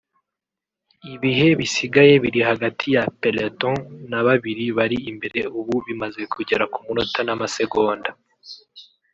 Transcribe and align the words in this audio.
Ibihe 1.15 1.47
bisigaye 1.59 2.13
biri 2.23 2.39
hagati 2.49 2.85
ya 2.95 3.03
Peloton 3.21 3.75
na 4.11 4.19
babiri 4.27 4.65
bari 4.77 4.97
imbere 5.11 5.41
ubu 5.59 5.75
bimaze 5.85 6.21
kugera 6.33 6.63
ku 6.73 6.79
munota 6.85 7.19
n’amasegonda 7.23 8.11